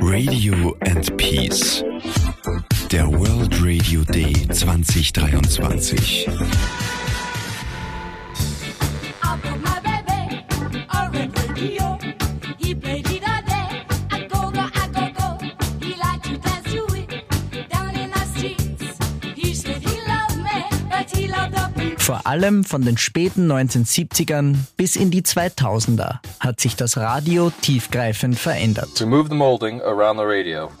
Radio 0.00 0.76
and 0.82 1.16
Peace. 1.16 1.82
Der 2.92 3.08
World 3.08 3.60
Radio 3.60 4.04
Day 4.04 4.32
2023. 4.48 6.28
Vor 22.08 22.26
allem 22.26 22.64
von 22.64 22.80
den 22.80 22.96
späten 22.96 23.52
1970ern 23.52 24.56
bis 24.78 24.96
in 24.96 25.10
die 25.10 25.20
2000er 25.20 26.20
hat 26.40 26.58
sich 26.58 26.74
das 26.74 26.96
Radio 26.96 27.52
tiefgreifend 27.60 28.38
verändert. 28.38 28.88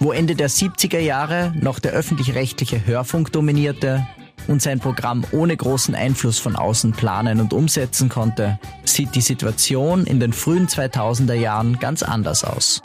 Wo 0.00 0.10
Ende 0.10 0.34
der 0.34 0.50
70er 0.50 0.98
Jahre 0.98 1.52
noch 1.54 1.78
der 1.78 1.92
öffentlich-rechtliche 1.92 2.84
Hörfunk 2.86 3.30
dominierte 3.30 4.04
und 4.48 4.62
sein 4.62 4.80
Programm 4.80 5.24
ohne 5.30 5.56
großen 5.56 5.94
Einfluss 5.94 6.40
von 6.40 6.56
außen 6.56 6.90
planen 6.90 7.38
und 7.40 7.52
umsetzen 7.52 8.08
konnte, 8.08 8.58
sieht 8.84 9.14
die 9.14 9.20
Situation 9.20 10.04
in 10.06 10.18
den 10.18 10.32
frühen 10.32 10.66
2000er 10.66 11.34
Jahren 11.34 11.78
ganz 11.78 12.02
anders 12.02 12.42
aus. 12.42 12.82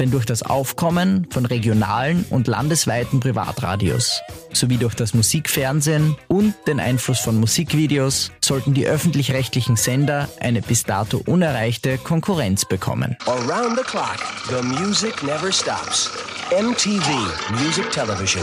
Denn 0.00 0.10
durch 0.10 0.24
das 0.24 0.42
Aufkommen 0.42 1.26
von 1.30 1.44
regionalen 1.44 2.24
und 2.30 2.48
landesweiten 2.48 3.20
Privatradios 3.20 4.22
sowie 4.50 4.78
durch 4.78 4.94
das 4.94 5.12
Musikfernsehen 5.12 6.16
und 6.26 6.54
den 6.66 6.80
Einfluss 6.80 7.20
von 7.20 7.38
Musikvideos 7.38 8.32
sollten 8.40 8.72
die 8.72 8.86
öffentlich-rechtlichen 8.86 9.76
Sender 9.76 10.30
eine 10.40 10.62
bis 10.62 10.84
dato 10.84 11.22
unerreichte 11.26 11.98
Konkurrenz 11.98 12.64
bekommen. 12.64 13.14
Around 13.26 13.76
the 13.76 13.84
clock, 13.84 14.18
the 14.48 14.62
music 14.66 15.22
never 15.22 15.52
stops. 15.52 16.10
MTV 16.50 17.10
Music 17.62 17.90
Television. 17.90 18.42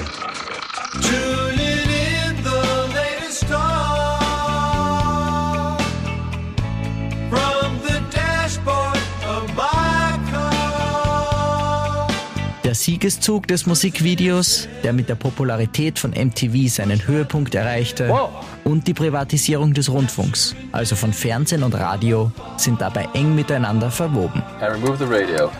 Der 12.67 12.75
Siegeszug 12.75 13.47
des 13.47 13.65
Musikvideos, 13.65 14.67
der 14.83 14.91
mit 14.91 15.07
der 15.07 15.15
Popularität 15.15 15.97
von 15.97 16.11
MTV 16.11 16.67
seinen 16.67 17.07
Höhepunkt 17.07 17.55
erreichte, 17.55 18.09
wow. 18.09 18.29
und 18.65 18.85
die 18.87 18.93
Privatisierung 18.93 19.73
des 19.73 19.89
Rundfunks, 19.89 20.53
also 20.73 20.97
von 20.97 21.13
Fernsehen 21.13 21.63
und 21.63 21.75
Radio, 21.75 22.29
sind 22.57 22.81
dabei 22.81 23.07
eng 23.13 23.35
miteinander 23.35 23.89
verwoben. 23.89 24.43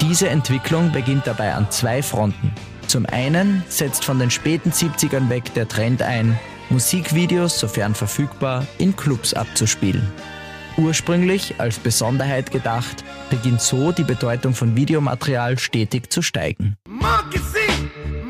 Diese 0.02 0.28
Entwicklung 0.28 0.92
beginnt 0.92 1.26
dabei 1.26 1.54
an 1.54 1.72
zwei 1.72 2.04
Fronten. 2.04 2.52
Zum 2.88 3.06
einen 3.06 3.64
setzt 3.70 4.04
von 4.04 4.20
den 4.20 4.30
späten 4.30 4.72
70ern 4.72 5.30
weg 5.30 5.54
der 5.54 5.70
Trend 5.70 6.02
ein, 6.02 6.38
Musikvideos, 6.70 7.58
sofern 7.58 7.96
verfügbar, 7.96 8.68
in 8.80 8.98
Clubs 8.98 9.34
abzuspielen. 9.34 10.12
Ursprünglich 10.78 11.56
als 11.58 11.80
Besonderheit 11.80 12.52
gedacht, 12.52 13.04
beginnt 13.32 13.62
so 13.62 13.92
die 13.92 14.04
Bedeutung 14.04 14.54
von 14.54 14.76
Videomaterial 14.76 15.58
stetig 15.58 16.12
zu 16.12 16.22
steigen. 16.22 16.78
Monkey 17.08 17.40
see, 17.54 17.74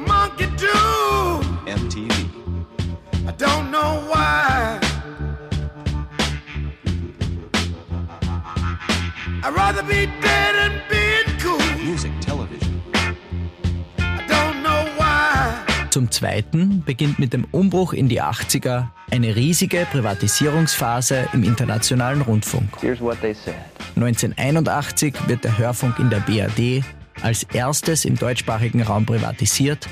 monkey 0.08 0.48
do. 0.64 0.78
MTV. 1.66 2.14
I 3.28 3.32
don't 3.32 3.72
know 3.72 4.04
why. 4.12 4.80
I'd 9.44 9.56
rather 9.56 9.82
be 9.82 10.06
dead 10.22 10.54
than 10.60 10.74
being 10.92 11.28
cool. 11.42 11.58
Music, 11.84 12.12
television. 12.22 12.80
I 13.98 14.22
don't 14.28 14.62
know 14.62 14.86
why. 14.98 15.56
Zum 15.90 16.12
Zweiten 16.12 16.84
beginnt 16.86 17.18
mit 17.18 17.34
dem 17.34 17.48
Umbruch 17.52 17.94
in 17.94 18.10
die 18.10 18.22
80er 18.22 18.90
eine 19.10 19.36
riesige 19.36 19.88
Privatisierungsphase 19.92 21.28
im 21.34 21.44
internationalen 21.44 22.22
Rundfunk. 22.22 22.70
1981 22.84 25.16
wird 25.28 25.44
der 25.44 25.58
Hörfunk 25.58 25.98
in 25.98 26.12
der 26.12 26.20
BRD 26.20 26.84
als 27.22 27.44
erstes 27.44 28.06
im 28.06 28.16
deutschsprachigen 28.16 28.82
Raum 28.82 29.06
privatisiert 29.06 29.88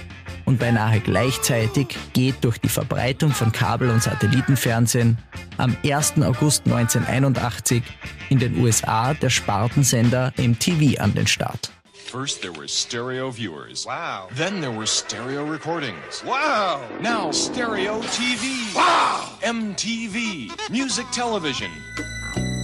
und 0.46 0.60
beinahe 0.60 1.00
gleichzeitig 1.00 1.98
geht 2.14 2.36
durch 2.44 2.58
die 2.60 2.70
Verbreitung 2.70 3.32
von 3.32 3.52
Kabel- 3.52 3.90
und 3.90 4.02
Satellitenfernsehen 4.02 5.18
am 5.58 5.76
1. 5.84 6.14
August 6.22 6.66
1981 6.66 7.84
in 8.30 8.40
den 8.40 8.64
USA 8.64 9.14
der 9.14 9.30
Spartensender 9.30 10.34
MTV 10.38 11.00
an 11.00 11.14
den 11.14 11.28
Start. 11.28 11.72
First, 11.94 12.42
there 12.42 12.54
were 12.54 12.68
stereo 12.68 13.32
viewers. 13.32 13.86
Wow. 13.86 14.30
Then 14.36 14.62
there 14.62 14.72
were 14.72 14.86
stereo 14.86 15.44
recordings. 15.44 16.24
Wow. 16.24 16.80
Now, 17.02 17.32
stereo 17.32 18.00
TV. 18.02 18.74
Wow. 18.76 19.38
MTV. 19.42 20.52
Music 20.70 21.06
television. 21.12 21.72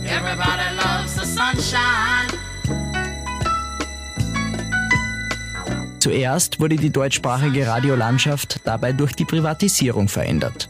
Everybody 0.05 0.75
loves 0.77 1.15
the 1.15 1.25
sunshine. 1.25 2.50
Zuerst 6.01 6.59
wurde 6.59 6.77
die 6.77 6.89
deutschsprachige 6.89 7.67
Radiolandschaft 7.67 8.61
dabei 8.63 8.91
durch 8.91 9.13
die 9.13 9.23
Privatisierung 9.23 10.07
verändert. 10.07 10.67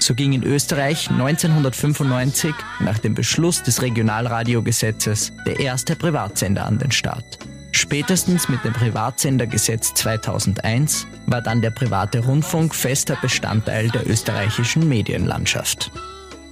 So 0.00 0.14
ging 0.14 0.32
in 0.32 0.42
Österreich 0.42 1.10
1995 1.10 2.54
nach 2.80 2.98
dem 2.98 3.12
Beschluss 3.12 3.62
des 3.62 3.82
Regionalradiogesetzes 3.82 5.34
der 5.44 5.60
erste 5.60 5.94
Privatsender 5.94 6.64
an 6.64 6.78
den 6.78 6.90
Start. 6.90 7.38
Spätestens 7.72 8.48
mit 8.48 8.64
dem 8.64 8.72
Privatsendergesetz 8.72 9.92
2001 9.92 11.06
war 11.26 11.42
dann 11.42 11.60
der 11.60 11.70
private 11.70 12.20
Rundfunk 12.20 12.74
fester 12.74 13.18
Bestandteil 13.20 13.90
der 13.90 14.08
österreichischen 14.08 14.88
Medienlandschaft. 14.88 15.92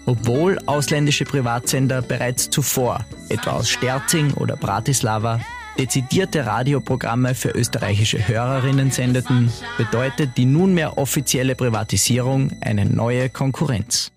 Obwohl 0.04 0.58
ausländische 0.66 1.24
Privatsender 1.24 2.02
bereits 2.02 2.50
zuvor, 2.50 3.06
etwa 3.30 3.52
aus 3.52 3.70
Sterzing 3.70 4.34
oder 4.34 4.56
Bratislava, 4.56 5.40
dezidierte 5.80 6.44
Radioprogramme 6.44 7.34
für 7.34 7.52
österreichische 7.52 8.28
Hörerinnen 8.28 8.90
sendeten, 8.90 9.50
bedeutet 9.78 10.36
die 10.36 10.44
nunmehr 10.44 10.98
offizielle 10.98 11.54
Privatisierung 11.54 12.50
eine 12.60 12.84
neue 12.84 13.30
Konkurrenz. 13.30 14.12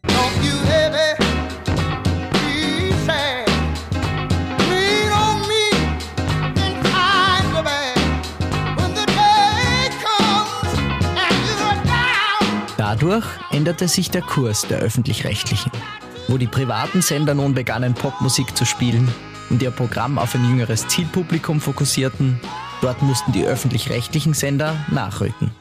Dadurch 12.75 13.25
änderte 13.52 13.88
sich 13.88 14.12
der 14.12 14.22
Kurs 14.22 14.68
der 14.68 14.79
öffentlich-rechtlichen. 14.79 15.72
Wo 16.28 16.38
die 16.38 16.47
privaten 16.47 17.02
Sender 17.02 17.34
nun 17.34 17.53
begannen, 17.53 17.94
Popmusik 17.94 18.56
zu 18.57 18.66
spielen, 18.66 19.07
und 19.53 19.62
ihr 19.62 19.69
Programm 19.69 20.18
auf 20.18 20.34
ein 20.34 20.44
jüngeres 20.50 20.88
Zielpublikum 20.88 21.62
fokussierten. 21.62 22.40
Dort 22.81 23.03
mussten 23.03 23.31
die 23.34 23.46
öffentlich-rechtlichen 23.46 24.34
Sender 24.34 24.75
nachrücken. 24.90 25.52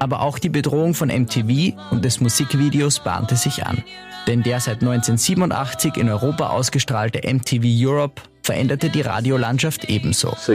Aber 0.00 0.20
auch 0.20 0.38
die 0.38 0.48
Bedrohung 0.48 0.94
von 0.94 1.08
MTV 1.08 1.74
und 1.90 2.04
des 2.04 2.20
Musikvideos 2.20 3.00
bahnte 3.00 3.34
sich 3.34 3.66
an. 3.66 3.82
Denn 4.26 4.42
der 4.42 4.60
seit 4.60 4.82
1987 4.82 5.96
in 5.96 6.10
Europa 6.10 6.50
ausgestrahlte 6.50 7.26
MTV 7.26 7.64
Europe 7.64 8.22
veränderte 8.48 8.88
die 8.88 9.02
Radiolandschaft 9.02 9.90
ebenso. 9.90 10.34
So 10.38 10.54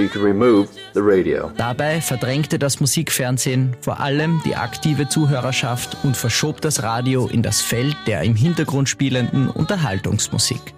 Dabei 1.57 2.01
verdrängte 2.01 2.57
das 2.57 2.79
Musikfernsehen 2.79 3.75
vor 3.81 3.99
allem 3.99 4.41
die 4.45 4.55
aktive 4.55 5.07
Zuhörerschaft 5.07 5.97
und 6.01 6.17
verschob 6.17 6.59
das 6.61 6.81
Radio 6.81 7.27
in 7.27 7.43
das 7.43 7.61
Feld 7.61 7.95
der 8.07 8.23
im 8.23 8.35
Hintergrund 8.35 8.89
spielenden 8.89 9.47
Unterhaltungsmusik. 9.47 10.73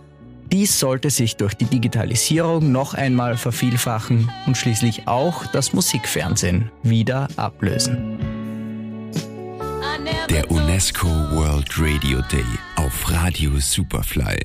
Dies 0.51 0.77
sollte 0.77 1.09
sich 1.09 1.37
durch 1.37 1.53
die 1.53 1.63
Digitalisierung 1.63 2.73
noch 2.73 2.93
einmal 2.93 3.37
vervielfachen 3.37 4.29
und 4.45 4.57
schließlich 4.57 5.07
auch 5.07 5.45
das 5.45 5.71
Musikfernsehen 5.71 6.69
wieder 6.83 7.29
ablösen. 7.37 8.19
Der 10.29 10.51
UNESCO 10.51 11.07
World 11.07 11.79
Radio 11.79 12.21
Day 12.29 12.43
auf 12.75 13.09
Radio 13.09 13.51
Superfly. 13.57 14.37